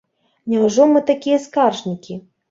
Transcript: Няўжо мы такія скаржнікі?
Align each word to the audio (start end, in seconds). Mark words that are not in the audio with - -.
Няўжо 0.53 0.87
мы 0.93 1.03
такія 1.09 1.37
скаржнікі? 1.43 2.17